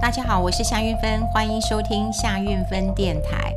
[0.00, 3.52] 大家好，我是夏运芬，欢迎收听夏运芬电台。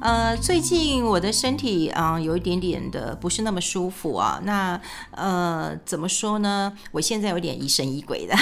[0.00, 4.40] 呃，最近我的身体啊、有一点点的不是那么舒服啊。
[4.44, 4.80] 那
[5.10, 6.72] 呃，怎么说呢？
[6.90, 8.34] 我现在有点疑神疑鬼的，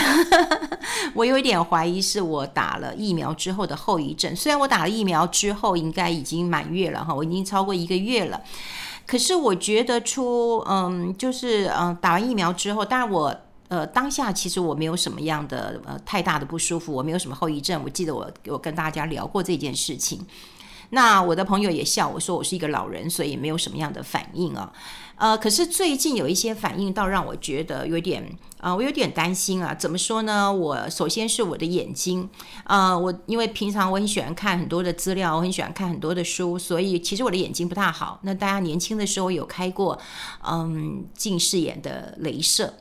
[1.15, 4.35] 我有一点怀疑是我打了疫苗之后的后遗症。
[4.37, 8.41] 虽然我打了疫苗之后应该已经满月了哈，我已经超过一个月了，
[9.05, 13.37] 可是我觉得出嗯，就是嗯、打完疫苗之后，当然我。
[13.75, 17.83] 呃，当下其实我没有什么样的呃太大的不舒服，我没有什么后遗症。
[17.83, 20.25] 我记得我我跟大家聊过这件事情，
[20.91, 24.73] 那我的朋友也笑我说我是一个老人，所以没有什么样的反应啊。
[25.17, 29.75] 呃，可是最近有一些反应，倒让我觉得有点啊、我有点担心啊。
[29.75, 30.53] 怎么说呢？
[30.53, 32.29] 我首先是我的眼睛，
[32.65, 38.21] 呃，我因为平常我很喜欢看很多的资料，我很喜欢看很多的书，所以其实我的眼睛不太好。
[38.23, 39.99] 那大家年轻的时候有开过
[40.47, 42.73] 嗯近视眼的镭射。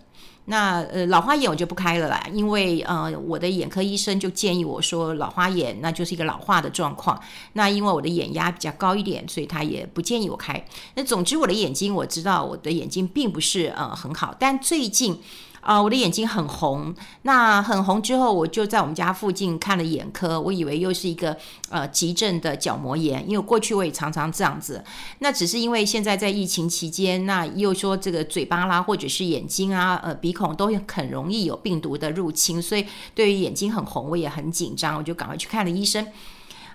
[0.46, 7.20] 那呃老花眼我就不开了啦，因为呃我的眼科医生就建议我说老花眼那就是一个老化的状况。
[7.54, 10.66] 那因为我的眼压比较高一点，所以他也不建议我开。
[10.96, 15.20] 那总之我的眼睛我知道我的眼睛并不是呃很好，但最近。
[15.64, 21.38] 啊、我的眼睛很红，那很红之后，我就在我们家附近看了眼科，我以为又是一个
[21.70, 24.84] 呃急症的角膜炎，因为过去我也常常这样子。
[25.20, 36.06] 那只是因为现在在疫情期间，那又说这个嘴巴啦，或者是眼睛啊，呃鼻孔都很容易有病毒的入侵，所以对于眼睛很红，我也很紧张，我就赶快去看了医生。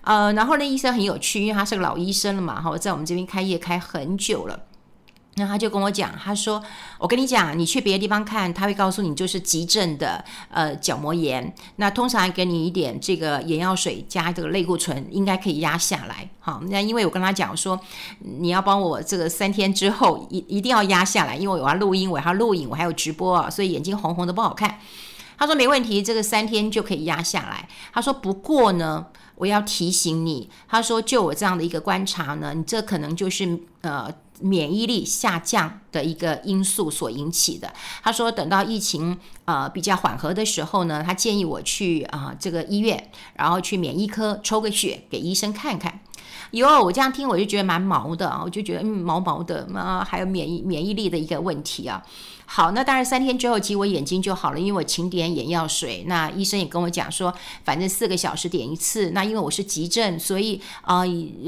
[0.02, 4.58] 呃，然后那医生很有趣，因为他是个老医生了嘛，哈，在我们这边开业开很久了。
[5.38, 6.60] 那他就跟我讲，他说
[6.98, 11.54] ：“我跟你讲，你去别的地方看，他会告诉你就是急症的呃角膜炎。
[11.76, 16.28] 那通常给你一点这个眼药水加这个类固醇，应该可以压下来。
[16.40, 17.78] 好，那因为我跟他讲说，
[18.18, 24.80] 你要帮我这个三天之后一一定要压下来，因为我要录音，我要录影，我还有直播啊，所以眼睛红红的不好看。
[25.36, 27.68] 他说没问题，这个三天就可以压下来。
[27.92, 37.72] 他说不过呢，我要提醒你，他说就我这样的一个观察呢，你这可能就是呃。”免疫力下降的一个因素所引起的。
[38.02, 46.00] 他说，等到疫情呃比较缓和的时候呢，他建议我去啊、这个医院，然后去免疫科抽个血给医生看看。
[46.52, 52.02] 哟，我这样听我就觉得蛮毛的啊，我就觉得嗯毛毛的啊，还有免疫免疫力的一个问题啊。
[52.50, 56.04] 好，那当然三天之后，其实我眼睛就好了，因为我勤点眼药水。
[56.06, 57.30] 那医生也跟我讲说，
[57.62, 59.10] 反正四个小时点一次。
[59.10, 61.02] 那因为我是急症，所以啊、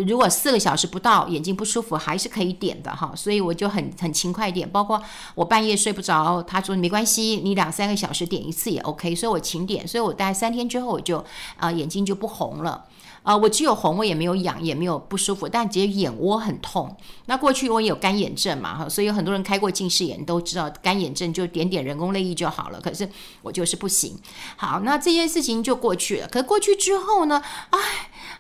[0.06, 3.14] 如果四个小时不到眼睛不舒服，还是可以点的哈。
[3.16, 5.03] 所以我就很很勤快点，包括
[5.34, 9.14] 我半夜睡不着，他说没关系，你两三个小时点一次也 OK。
[9.14, 11.25] 所以我勤点，所以我大概三天之后我就
[11.56, 12.84] 啊、眼睛就不红了。
[13.22, 16.97] 啊、我只有红，我也没有痒，也没有不舒服，但只有眼窝很痛。
[17.26, 22.80] 那过去我也有干眼症嘛，哈，所以有很多人开过近视眼都知道，干眼症就点点人工泪液就好了。
[22.80, 23.09] 可是
[23.42, 24.19] 我就是不行。
[24.56, 26.28] 好，那这件事情就过去了。
[26.28, 27.78] 可过去之后呢，哎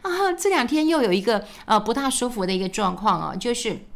[0.02, 3.89] 啊，这两天又有一个呃不大舒服的一个状况啊，就是。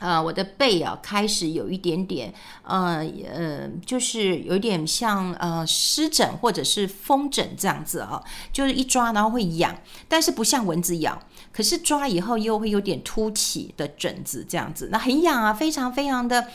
[0.00, 8.20] 呃，我的背啊，开始有一点点，呃呃，就是有点像呃湿疹或者是风疹这样子啊，
[8.52, 9.76] 就是一抓然后会痒，
[10.08, 11.22] 但是不像蚊子咬，
[11.52, 16.46] 可是抓以后又会有点凸起的疹子这样子，那很痒啊，非常非常的。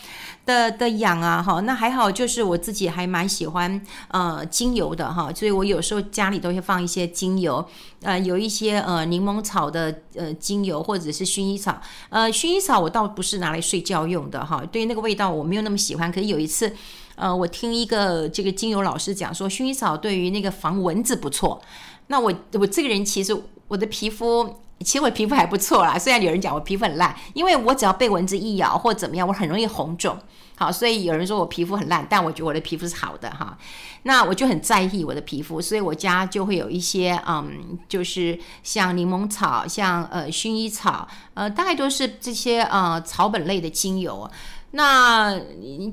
[0.45, 7.67] 的的痒啊，哈，那还好，就是我自己还蛮喜欢呃精油的哈，所以我有时候家里都会放一些精油，
[8.03, 16.11] 呃，有一些呃柠檬草的呃精油或者是薰衣草，呃，薰衣草我倒不是拿来睡觉用的哈，对于那个味道我没有那么喜欢。
[16.11, 16.71] 可是有一次，
[17.15, 21.59] 呃，我听一个这个精油老师讲说，薰衣草对于那个防蚊子不错。
[22.05, 23.35] 那我我这个人其实
[23.67, 24.57] 我的皮肤。
[24.79, 30.17] 其实我皮肤还不错啦，虽然有人讲我皮肤很烂，因为我只要被蚊子一咬或怎么样，我很容易红肿。
[30.57, 33.57] 好，所以有人说我皮肤很烂，但我觉得我的皮肤是好的哈。
[34.03, 44.29] 那我就很在意我的皮肤，所以我家就会有一些嗯，就是像柠檬草、像呃薰衣草，呃大概都是这些呃草本类的精油。
[44.71, 45.37] 那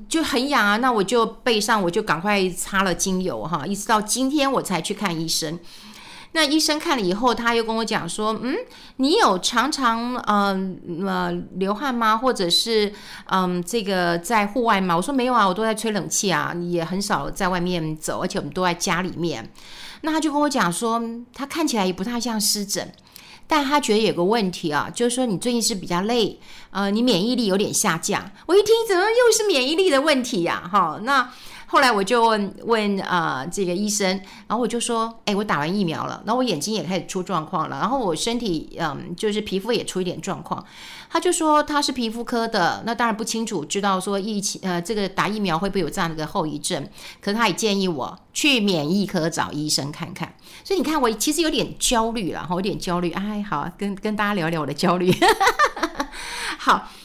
[0.08, 5.58] 就很痒啊，那我就背上我就赶快擦了精油哈，一直到今天我才去看医生。
[6.34, 8.56] 那医生看了以后，他又跟我讲说：“嗯，
[8.96, 12.16] 你有常常嗯呃，流汗吗？
[12.16, 12.90] 或者是
[13.26, 19.52] 嗯这个在户外吗？”我说：“没有啊，我都在吹冷气啊，也很少在外面走，而且我们都在家里面。”
[20.00, 21.02] 那他就跟我讲说，
[21.34, 22.90] 他看起来也不太像湿疹，
[23.46, 26.40] 但他觉得有个问题啊，就是说你最近是比较累
[26.70, 28.30] 呃，你免疫力有点下降。
[28.46, 30.66] 我一听，怎么又是免疫力的问题呀？
[30.72, 31.30] 哈，那。
[31.72, 34.06] 后来我就问问啊、这个医生，
[34.46, 40.62] 然后我就说，哎，我打完疫苗了，然后我眼睛也开始出状况了，然后我身体嗯，就是皮肤也出一点状况。
[41.08, 46.86] 他就说他是皮肤科的，那当然不清楚，知道说疫情呃，这个打疫苗会不会有这样的个后遗症？
[47.22, 50.34] 可是他也建议我去免疫科找医生看看。
[50.62, 53.10] 所以你看，我其实有点焦虑了，哈，有点焦虑。
[53.12, 55.10] 哎，好，跟跟大家聊聊我的焦虑。
[56.58, 56.86] 好。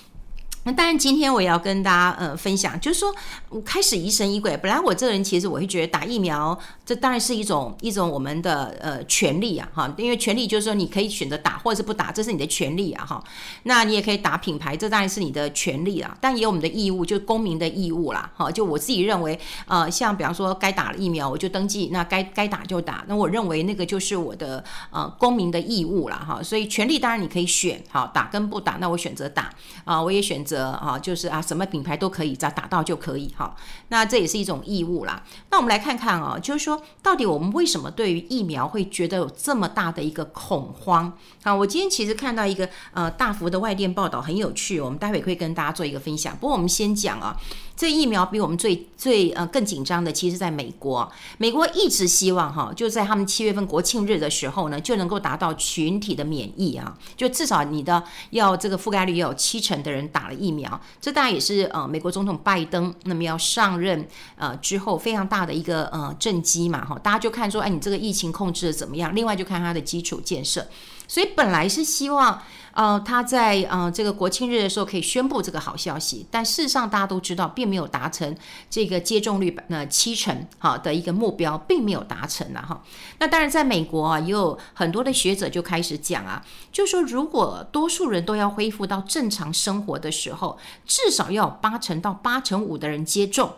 [0.68, 3.16] 那当然，今天我也要跟大家呃分享，就是说
[3.48, 4.58] 我开始疑神疑鬼。
[4.58, 13.24] 本来我这个人其实我会觉得打疫苗，这当然是一种一种我们的呃权利啊哈，因为权利就是说你可以选择打或者是不打，这是你的权利啊哈。
[13.64, 18.52] 那你也可以打品牌，这当然是你的权利啊，但也有我们的义务，就公民的义务啦哈。
[18.52, 24.62] 就我自己认为，呃，像比方说该打了疫苗我就登记，那该该打就打，那我认为那个就是我的
[24.92, 26.44] 呃公民的义务啦哈。
[26.44, 29.50] 所以权利当然你可以选，好打跟不打，那我选择打
[29.86, 30.57] 啊，我也选择。
[30.58, 33.56] 的啊，就是啊，什么品牌都可以，只要打到就可以哈。
[33.90, 35.24] 那这也是一种义务啦。
[35.52, 41.14] 那我们来看看啊，就是说，到底我们为什么对于疫苗会觉得有这么大的一个恐慌？
[41.44, 46.36] 啊，我今天其实看到一个呃大幅的外电报道，很有趣，我们待会可以跟大家做一个分享。
[46.38, 47.38] 不过我们先讲啊。
[47.78, 51.08] 这疫苗比我们最最呃更紧张的，其实在美国。
[51.38, 60.80] 美国一直希望哈，就在他们七月份国庆日的时候呢，就能够达到群体的免疫啊，就至少你的要这个覆盖率有七成的人打了疫疫苗。
[61.02, 64.08] 这当然也是呃美国总统拜登那么要上任
[64.38, 69.14] 呃之后非常大的一个呃政绩嘛哈，大家就看说，哎，你这个疫情控制的怎么样？
[69.14, 70.66] 另外就看他的基础建设。
[71.08, 72.42] 所以本来是希望，
[72.74, 78.36] 呃，他在呃这个国庆日的时候可以宣布这个好消息，但事实上大家都知道，并没有达成
[78.70, 82.84] 这个接种率呃七成好的一个目标，并没有达成了哈。
[83.20, 93.54] 那当然，在美国啊，也有很多的学者就开始讲啊，就说如果多数人都要恢复到正常生活的时候，至少要有八成到八成五的人接种。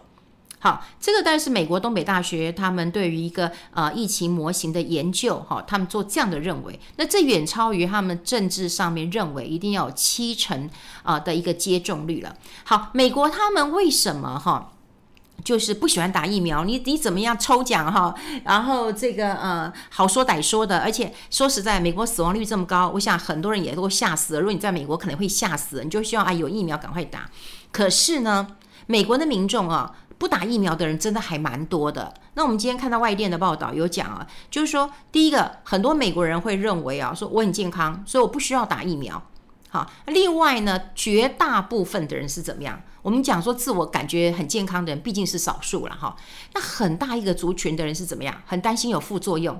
[0.62, 10.70] 好，这个当然是美国东北大学他们对于一个呃疫情模型的研究，哈，他们做这样的认为，那这远超于他们政治上面认为一定要有七成
[11.04, 12.36] 啊的一个接种率了。
[12.66, 14.74] 好，美国他们为什么哈，
[15.46, 16.66] 就是不喜欢打疫苗？
[16.66, 18.14] 你你怎么样抽奖哈？
[18.44, 24.42] 然后这个呃好说歹说的，而且说实在，美国死亡率这么高，我想很多人也都吓死了。
[24.42, 27.30] 如果你在美国，可能会吓死，你就希望啊有疫苗赶快打。
[27.72, 28.46] 可是呢，
[28.88, 29.96] 美国的民众啊。
[30.19, 32.13] 不打疫苗的人真的还蛮多的。
[32.36, 39.19] 那我们今天看到外电的报道有讲啊，就是说，第一个，很多美国人会认为啊，说我很健康，所以我不需要打疫苗。
[39.69, 42.81] 好，另外呢，绝大部分的人是怎么样？
[43.01, 46.16] 我们讲说自我感觉很健康的人毕竟是少数了哈。
[46.54, 48.42] 那很大一个族群的人是怎么样？
[48.45, 49.57] 很担心有副作用。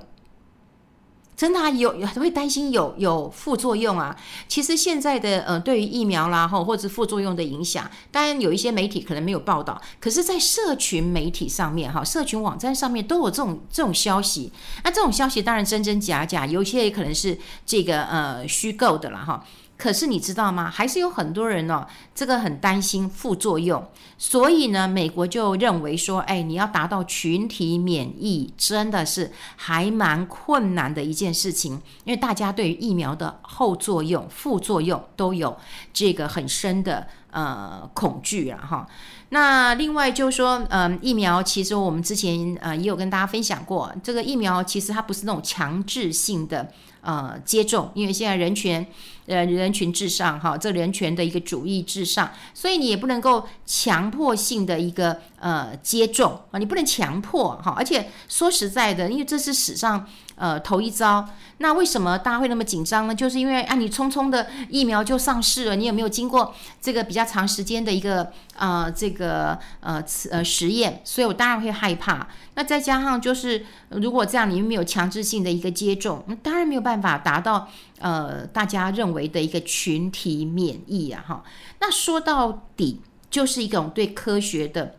[1.40, 4.14] 真的啊，有有会担心有有副作用啊。
[4.46, 14.52] 其实现在的呃，对于疫苗啦，吼或者副作用的影响，当然有一些媒体可能没有报道，可是，在社群媒体上面哈，社群网站上面都有这种这种消息。
[14.84, 19.42] 那这种消息当然真真假假，有些也可能是这个呃虚构的了哈。
[19.80, 20.70] 可是你知道吗？
[20.70, 23.82] 还是有很多人哦，这个很担心副作用，
[24.18, 35.56] 所以呢，美国就认为说，哎，你要达到群体免疫，真的是还蛮困难的一件事情，因为大家对于疫苗的后作用、副作用都有
[35.94, 38.86] 这个很深的呃恐惧啊哈。
[39.30, 46.70] 那另外就是说，嗯，疫苗其实我们之前呃也有跟大家分享过，这个疫苗其实它不是那种强制性的。
[47.02, 48.86] 呃，接种，因为现在人权，
[49.30, 61.28] 呃，人群至上，哈，这人权的一个主义至上，所以你也不能够强迫性的一个呃接种啊，你不能强迫哈，而且说实在的，因为这是史上呃头一遭。
[61.58, 63.14] 那为什么大家会那么紧张呢？
[63.14, 71.02] 就是因为啊，你匆匆的疫苗就上市了，你有没有经过这个比较长时间的一个呃这个呃呃实验？
[71.04, 72.26] 所以我当然会害怕。
[72.54, 77.68] 那再加上就是如果这样，你又没有强制性的一个接种，当然没有办法达到
[78.00, 81.44] 呃大家认为的一个群体免疫啊哈。
[81.78, 84.96] 那说到底就是一种对科学的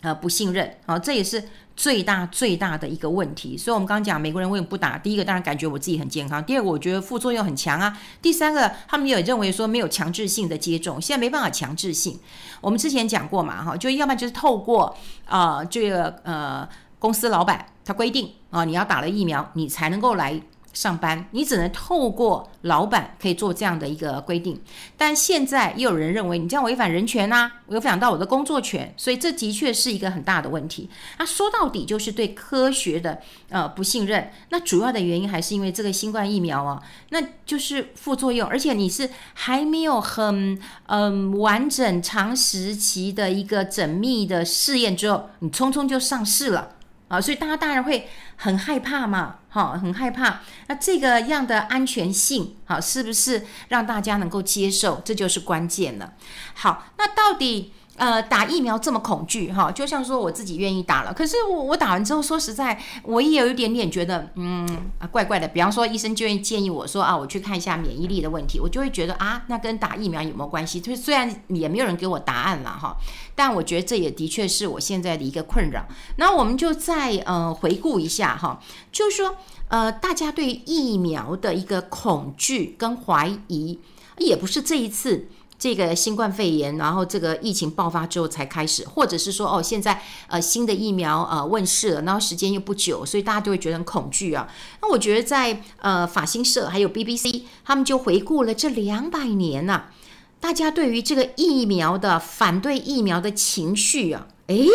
[0.00, 1.48] 呃不信任啊，这也是。
[1.76, 4.98] 最大最大的一个问题，所以我们刚刚讲美国人为什么不打？
[4.98, 12.20] 第一个当然感觉我自己很健康，第二个我觉得副作用很强啊，第三个他们也认为说没有强制性的接种，现在没办法强制性。
[12.60, 14.94] 我们之前讲过嘛，哈，就要么就是透过
[15.24, 16.68] 啊这个呃
[16.98, 20.38] 公司老板他规定啊你要打了疫苗，你才能够来
[20.72, 24.60] 上班，你只能透过老板可以做这样的一个规定。
[24.96, 30.88] 但现在又有人认为你这样违反人权呐，违反到我的工作权，所以这的确是一个很大的问题。
[31.18, 34.30] 那说到底就是对科学的呃不信任。
[34.50, 46.76] 那主要的原因还是因为这个新冠疫苗啊，那就是副作用，而且你是还没有很嗯、完整长时期的一个缜密的试验之后，你匆匆就上市了。
[47.10, 50.40] 啊，所以大家当然会很害怕嘛，哈，很害怕。
[50.68, 55.02] 那这个样的安全性，好，是不是让大家能够接受？
[55.04, 56.14] 这就是关键了。
[56.54, 57.74] 好，那到底？
[58.00, 64.66] 呃，打疫苗这么恐惧哈，就像说我自己愿意打了，可是我我打完之后，说实在，我也有一点点觉得，嗯，
[65.12, 65.46] 怪怪的。
[65.46, 70.80] 比方说，医生就会建议我说啊，我去看一下免疫力的问题，我就会觉得啊，那跟打疫苗有没有关系？
[70.80, 72.96] 就是虽然也没有人给我答案了哈，
[73.34, 75.86] 但我觉得这也的确是我现在的一个困扰。
[76.16, 78.58] 那我们就再呃回顾一下哈，
[78.90, 79.36] 就是说
[79.68, 83.78] 呃，大家对疫苗的一个恐惧跟怀疑，
[84.16, 85.28] 也不是这一次。
[85.60, 94.48] 这个新冠肺炎，然后这个疫情爆发之后才开始，或者是说哦，现在呃新的疫苗呃问世了，然后时间又不久，所以大家就会觉得很恐惧啊。
[94.80, 99.92] 那我觉得在呃法新社还有 BBC，他们就回顾了这两百年呐、啊，
[100.40, 104.66] 大家对于这个疫苗的反对疫苗的情绪啊，诶，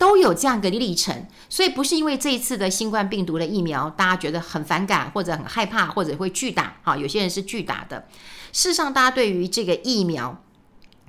[0.00, 1.26] 都有这样一个历程。
[1.50, 8.08] 所以不是因为这一次的新冠病毒的疫苗，大家觉得很反感或者很害怕，或者会拒打哈，有些人是拒打的。
[8.50, 10.42] 事实上，大家对于这个疫苗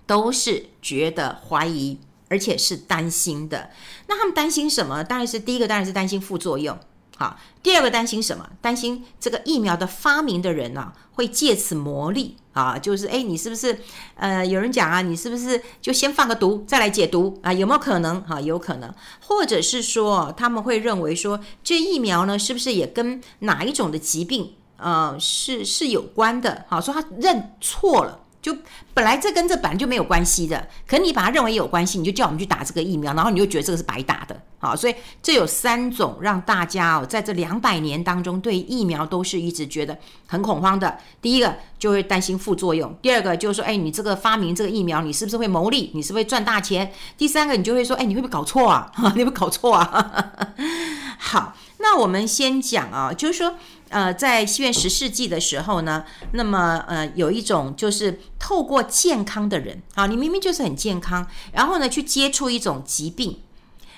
[0.06, 3.70] 都是觉得怀疑，而且是担心的。
[4.08, 5.02] 那他们担心什么？
[5.04, 6.78] 当然是第一个，当然是担心副作用。
[7.22, 8.50] 好，第二个担心什么？
[8.62, 13.78] 担心这个疫苗的发明的人呢、啊，会借此牟利啊，就是哎，你是不是
[14.16, 17.54] 呃，有人讲啊，你是不是就先放个毒，再来解毒啊？
[17.54, 18.20] 有没有可能？
[18.24, 18.92] 哈，有可能。
[19.20, 24.56] 或者是说，他们会认为说，这疫苗呢，是不是也跟哪一种的疾病？
[24.78, 28.56] 呃，是是有关的，好，说他认错了，就
[28.94, 40.98] 本来这跟这本来就没有关系的，可你把它认为有关系，你就叫我们去打这个疫苗，然后你就觉得这个是白打的，好，所以这有三种让大家哦，在这两百年当中对疫苗都是一直觉得很恐慌的。
[41.22, 45.92] 第一个就会担心副作用，第二个就是说，哎，你这个发明这个疫苗，你是不是会牟利？
[45.94, 46.92] 你是不是会赚大钱？
[47.18, 48.92] 第三个你就会说，哎，你会不会搞错啊？
[49.16, 50.34] 你会不会搞错啊？
[51.20, 53.56] 好，那我们先讲啊，就是说。
[53.92, 63.42] 呃，在西元十世纪的时候呢，那么呃，有一种就是透过健康的人啊，你明明就是很健康，然后呢去接触一种疾病，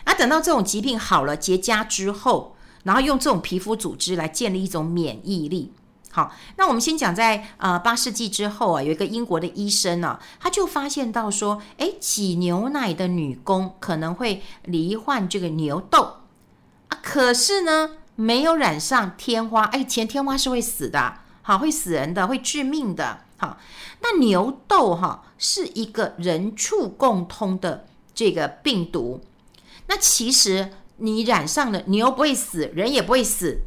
[0.06, 5.72] 啊，等到这种疾病好了结痂之后，然后用这种皮肤组织来建立一种免疫力。
[6.10, 16.23] 好，那我们先讲在呃八世纪之后啊，有一个英国的医生呢，他就发现到说，哎，挤牛奶的女工可能会罹患这个牛痘
[17.02, 17.92] 可是呢。
[18.16, 23.58] 没有染上天花，哎，前天花是会死的，好，会死人的，会致命的，好。
[24.02, 29.22] 那牛痘哈是一个人畜共通的这个病毒，
[29.88, 33.62] 那其实你染上了，牛不会死，人也不会死，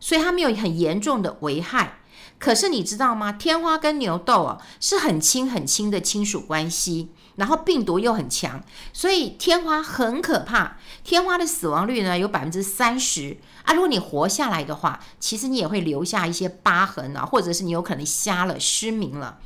[0.00, 1.98] 所以它没有很严重的危害。
[2.38, 3.30] 可是你知道吗？
[3.32, 7.10] 天花跟牛痘啊是很亲很亲的亲属关系。
[7.40, 10.76] 然后病毒又很强，所以天花很可怕。
[11.02, 13.72] 天花的死亡率呢有百分之三十啊。
[13.72, 19.38] 如果你活下来的话，其实你也会留下一些疤痕啊，或者是你有可能瞎了、失明了。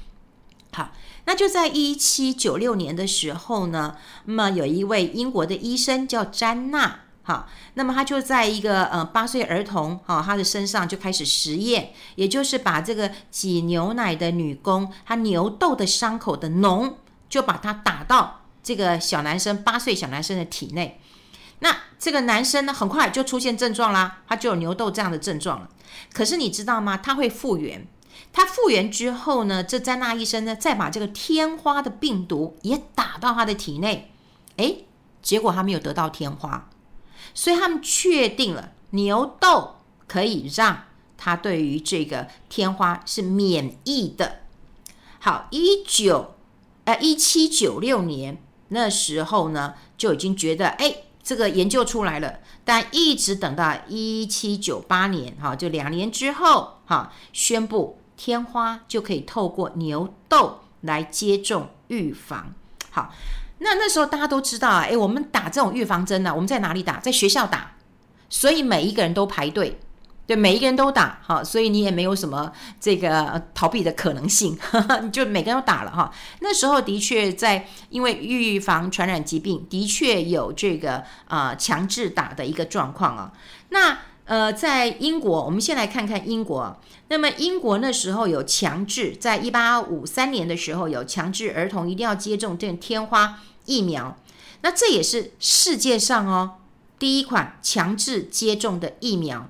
[0.72, 0.90] 好，
[1.26, 16.94] 那就在一七九六年的时候呢，那么有一位英国的医生叫詹纳，好，那么他就在一个呃八岁儿童哈，他的身上就开始实验，也就是把这个挤牛奶的女工，她牛痘的伤口的脓。
[17.34, 21.00] 就把它打到这个小男生八岁小男生的体内，
[21.58, 25.68] 那这个男生呢，很快就出现症状啦，他就有牛痘这样的症状了。
[26.12, 26.96] 可是你知道吗？
[26.96, 27.88] 他会复原，
[28.32, 34.12] 他复原之后呢，这詹纳医生呢，再把这个天花的病毒也打到他的体内，
[34.58, 34.86] 诶，
[35.20, 36.70] 结果他没有得到天花，
[37.34, 40.84] 所以他们确定了牛痘可以让
[41.18, 44.42] 他对于这个天花是免疫的。
[45.18, 46.33] 好，一九。
[46.84, 48.36] 呃，一七九六年
[48.68, 52.40] 那时候呢，就已经觉得，哎，这个研究出来了。
[52.64, 62.54] 但一直等到一七九八年，哈，就两年之后，哈，宣布天花就可以透过牛痘来接种预防。
[62.90, 63.12] 好，
[63.58, 66.98] 那那时候大家都知道啊，哎，我们打这种预防针呢，我们在哪里打？
[67.00, 67.76] 在学校打，
[68.28, 69.80] 所以每一个人都排队。
[70.26, 72.50] 对，每一个人都打，哈，所以你也没有什么
[72.80, 76.10] 这个逃避的可能性，呵呵，你就每个人都打了哈。
[76.40, 83.32] 那时候的确在，因为预防传染疾病，的确有这个啊、呃、强制打的一个状况啊。
[83.68, 86.80] 那呃，在英国，我们先来看看英国。
[87.08, 94.16] 那么英国那时候有强制，在一八五三年的时候有强制儿童一定要接种这天花疫苗。
[94.62, 96.52] 那这也是世界上哦
[96.98, 99.46] 第一款强制接种的疫苗。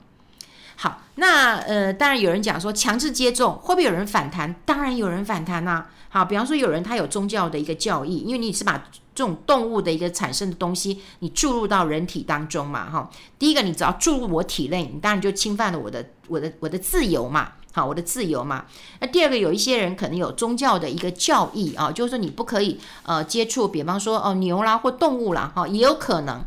[1.17, 4.55] 那呃，当然有人讲说强制接种会不会有人反弹？
[4.65, 8.77] 当然有人反弹呐、好，比方说有人他有宗教的一个教义，因为你是把
[9.15, 13.09] 这种动物的一个产生的东西你注入到人体当中嘛，哈。
[13.39, 18.65] 第一个你只要注入我体内，你当然就侵犯了我的我的我的自由嘛，好，我的自由嘛。
[18.99, 26.45] 那第二个有一些人可能有宗教的一个教义啊，就是说你不可以呃接触，比方说哦牛啦或动物啦，哈，也有可能，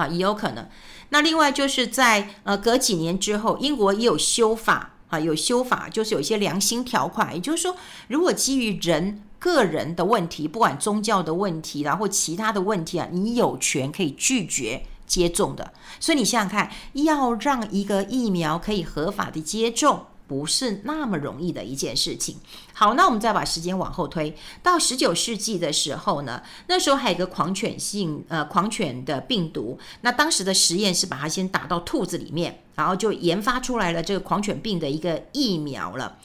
[0.00, 0.68] 啊，也有可能。
[1.08, 7.76] 那另外就是在呃隔几年之后，英国也有修法啊，有修法，就是有一些良心条款，也就是说，
[8.08, 15.72] 如果基于人个人的问题，不管宗教的问题啦或其他的问题啊，你有权可以拒绝接种的。
[16.00, 20.06] 所以你想想看，要让一个疫苗可以合法的接种。
[20.26, 22.36] 不是那么容易的一件事情。
[22.72, 29.78] 好，那我们再把时间往后推到十九世纪的时候呢，那时候还有一个狂犬性呃狂犬的病毒。
[30.02, 36.18] 那当时的实验是把它先打到兔子里面，然后就研发出来了这个狂犬病的一个疫苗了。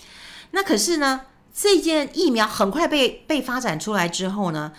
[0.52, 1.22] 那可是呢，
[1.54, 4.74] 这件疫苗很快被被发展出来之后呢，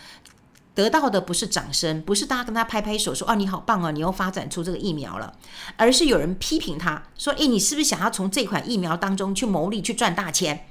[0.75, 5.35] 得到的不是掌声，不是大家跟他拍拍手说，哦，你好棒哦，你又发展出这个疫苗了，
[5.77, 10.67] 而是有人批评他说，诶，你是不是想要从这款疫苗当中去牟利，去赚大钱？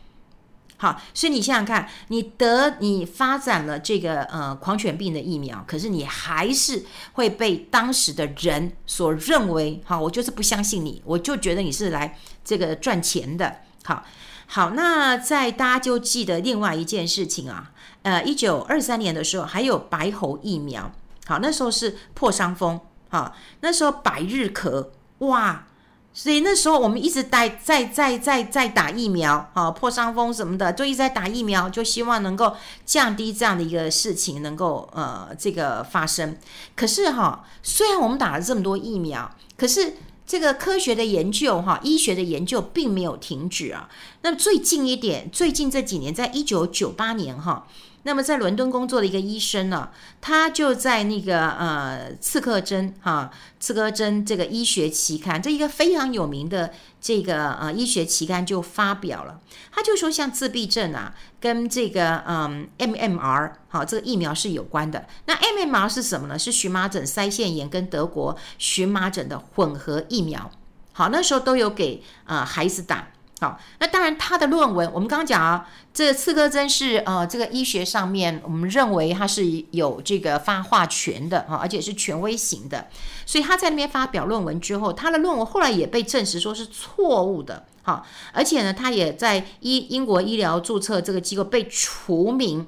[0.77, 13.58] 好，所以你想想看，你得你发展了这个呃狂犬病的疫苗，可是你还是会被当时的人所认为，好，我就是不相信你，我就觉得你是来这个赚钱的。
[13.84, 14.03] 好，
[14.48, 17.70] 好，那在大家就记得另外一件事情啊。
[18.03, 20.91] 呃，一九二三年的时候还有白喉疫苗，
[21.27, 22.79] 好，那时候是破伤风，
[23.10, 24.88] 好，那时候百日咳，
[25.20, 25.67] 哇，
[26.12, 32.55] 所以那时候我们一直在在在在在打疫苗，好，破伤风什么的就一直在打疫苗，就希望能够
[32.88, 36.36] 降低这样的一个事情能够呃这个发生。
[36.75, 43.88] 可是哈，虽然我们打了这么多疫苗，可是这个科学的研究哈，医学的研究并没有停止啊。
[44.24, 47.67] 那最近一点，最近这几年，在一九九八年哈。
[48.03, 49.89] 那么在伦敦工作的一个医生呢，
[50.20, 53.29] 他就在那个呃《刺客针》哈，
[53.60, 59.39] 《刺客针》这个医学期刊，这一个非常有名的这个呃医学期刊就发表了，
[59.72, 65.05] 他就说像自闭症啊，跟这个嗯 MMR 好这个疫苗是有关的。
[65.25, 66.39] 那 MMR 是什么呢？
[66.39, 70.50] 是荨麻疹、腮腺炎跟德国荨麻疹的混合疫苗。
[70.93, 73.10] 好，那时候都有给呃孩子打。
[73.41, 82.88] 好，那当然，他的论文我们刚刚讲啊，这刺客针是呃，这个医学上面我们认为它是有这个发话权的哈，而且是权威型的，
[83.25, 92.67] 所以他在那边发表论文之后，他的论文后来也被证实说是错误的，好，而且呢，他也在医英国医疗注册这个机构被除名，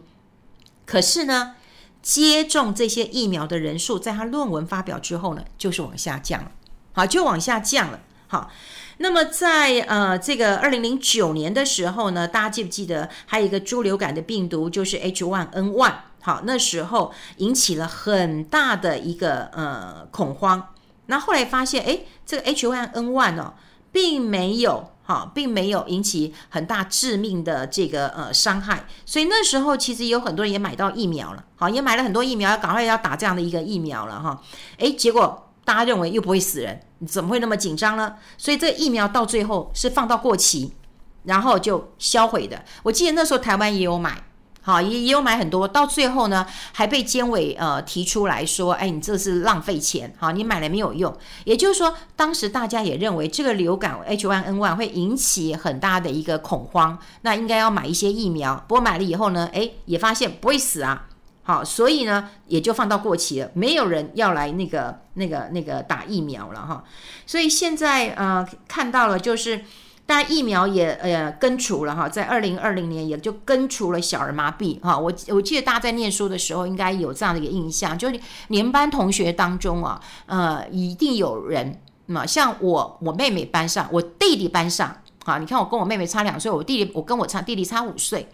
[0.88, 1.54] 可是呢，
[2.02, 6.52] 接种这些疫苗的人数在他论文发表之后呢，就是往下降了，
[6.94, 8.50] 好，就往下降了，好。
[8.98, 15.94] 那么在呃这个二零零九年的时候呢，大家记不记得还有一个猪流感的病毒，就是 H1N1。
[16.22, 20.70] 好，那时候引起了很大的一个呃恐慌。
[21.08, 23.56] 那后来发现，哎，这个 H1N1 哦，
[23.92, 28.86] 并没有哈，并没有引起很大致命的这个呃伤害。
[29.06, 34.42] 所以那时候其实有很多人也买到疫苗了，好，也买了很多疫苗，要赶快要打这样的一个疫苗了哈。
[34.78, 35.50] 哎，结果。
[35.66, 38.16] 大家认为又不会死人，怎么会那么紧张呢？
[38.38, 40.74] 所以这疫苗到最后是放到过期，
[41.24, 42.64] 然后就销毁的。
[42.84, 44.24] 我记得那时候台湾也有买，
[44.62, 51.14] 好，也也有买很多，到最后呢还被监委呃提出来说，哎，你这是浪费钱，好，你买了没有用。
[51.44, 58.64] 也就是说，当时大家也认为这个流感 H1N1 会引起很大的一个恐慌，那应该要买一些疫苗。
[58.68, 61.08] 不过买了以后呢，哎，也发现不会死啊。
[61.46, 66.84] 好，所以呢，也就放到过期了，没有人要来那个、那个、那个打疫苗了哈。
[67.26, 69.66] 所以现在呃看到了，就是
[70.06, 74.98] 大家疫苗也呃根除了哈，在二零二零年也就根除了小儿麻痹哈。
[74.98, 88.30] 我我记得大家在念书的时候应该有这样的一个印象，就是你们班同学当中啊，呃，一定有人嘛，像我我妹妹班上，我弟弟班上，啊，你看我跟我妹妹差两岁，我弟弟我跟我差弟弟差五岁。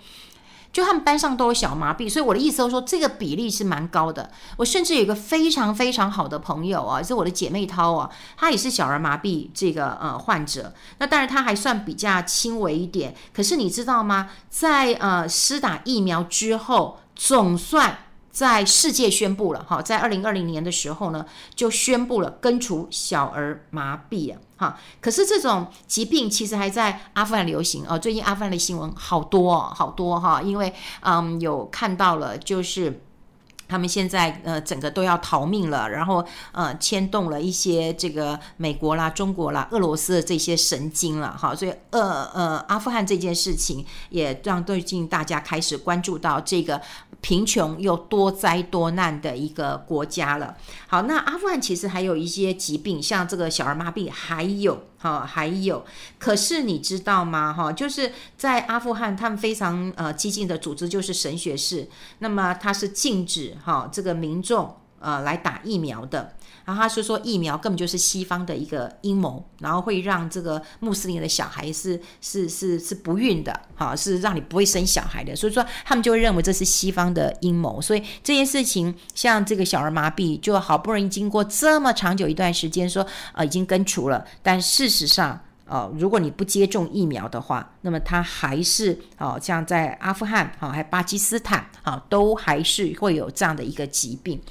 [0.72, 4.30] 就他们班上都有小麻痹，所以我的意思就是说，这个比例是蛮高的。
[4.58, 10.74] 我甚至有一个非常非常好的朋友啊，是我的姐妹涛啊，她也是小儿麻痹这个呃患者。
[11.00, 14.30] 那当然她还算比较轻微一点，可是你知道吗？
[14.50, 17.98] 在呃施打疫苗之后，总算
[18.32, 24.80] 在世界宣布了哈，在二零二零年的时候呢，就宣布了根除小儿麻痹啊哈。
[25.02, 27.98] 可是这种疾病其实还在阿富汗流行哦。
[27.98, 33.02] 最近阿富汗的新闻好多，好多哈，因为嗯有看到了就是。
[33.70, 46.82] 他们现在呃整个都要逃命了，然后呃牵动了一些这个美国啦、中国啦、俄罗斯的这些神经了哈，所以呃呃阿富汗这件事情也让最近大家开始关注到这个
[47.22, 50.58] 贫穷又多灾多难的一个国家了。
[50.88, 54.86] 好，那阿富汗其实还有一些疾病，像这个小儿麻痹，还有。
[55.02, 55.86] 好，还有，
[56.18, 57.54] 可是你知道吗？
[57.54, 66.34] 哈，就是在阿富汗，他们非常呃激进的组织就是神学士，那么他是禁止哈这个民众呃来打疫苗的。
[66.66, 75.36] 然后他说说疫苗根本就是西方的一个阴谋，然后会让这个穆斯林的小孩是是是是不孕的，哈，是让你不会生小孩的。
[75.36, 77.82] 所以说他们就会认为这是西方的阴谋。
[77.82, 94.42] 所以这件事情，像这个小儿麻痹，就好不容易经过这么长久一段时间说，说呃已经根除了，但事实上，哦，如果你不接种疫苗的话，那么它还是哦，像在阿富汗啊，还巴基斯坦啊，都还是会有这样的一个疾病。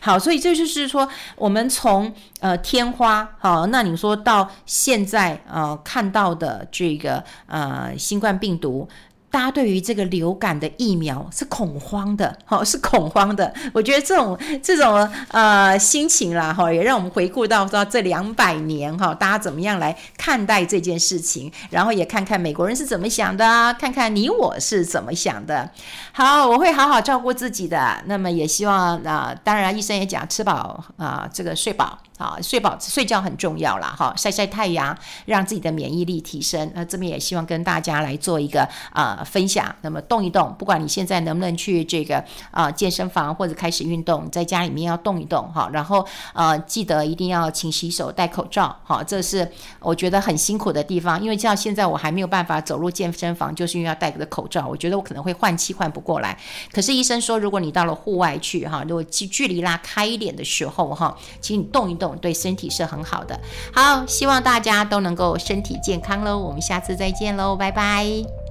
[0.00, 1.06] 好，所以这就是说，
[1.36, 8.88] 我们从呃天花好，那你说到现在呃看到的这个呃新冠病毒。
[9.32, 13.52] 大家对于这个流感的疫苗是恐慌的，哈，是恐慌的。
[13.72, 25.70] 我觉得这种这种呃心情啦，哈，也让我们回顾到到这两百年，哈，大家怎么样来看待这件事情，然后也看看美国人是怎么想的，看看你我是怎么想的。
[26.12, 28.02] 好，我会好好照顾自己的。
[28.04, 31.98] 那么也希望啊、呃，当然医生也讲吃饱啊、呃，这个睡饱。
[32.22, 36.70] 啊，睡饱睡觉很重要啦，哈，晒晒太阳，让自己的免疫力提升。
[36.72, 39.74] 那这边也希望跟大家来做一个啊、呃、分享。
[39.80, 45.68] 那么动一动，不管你现在能不能去这个啊、健身房或者开始运动，在家里面要动一动哈。
[45.72, 48.76] 然后呃，记得一定要勤洗手、戴口罩。
[48.84, 54.68] 哈，这是我觉得很辛苦的地方，因为像现在我还没有办法走入健身房，就是因为要戴个口罩。
[54.68, 56.38] 我觉得我可能会换气换不过来。
[56.72, 63.38] 可是医生说，如果你到了户外去哈，如果距距离拉开一点的时候哈，请你动一动对身体是很好的。
[63.72, 66.38] 好，希望大家都能够身体健康喽。
[66.38, 68.41] 我们下次再见喽，拜拜。